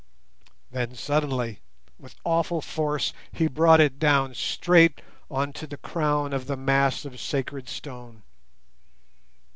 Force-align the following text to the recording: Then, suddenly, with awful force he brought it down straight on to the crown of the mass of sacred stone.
Then, 0.71 0.95
suddenly, 0.95 1.59
with 1.99 2.15
awful 2.23 2.59
force 2.59 3.13
he 3.31 3.45
brought 3.45 3.79
it 3.79 3.99
down 3.99 4.33
straight 4.33 4.99
on 5.29 5.53
to 5.53 5.67
the 5.67 5.77
crown 5.77 6.33
of 6.33 6.47
the 6.47 6.57
mass 6.57 7.05
of 7.05 7.19
sacred 7.21 7.69
stone. 7.69 8.23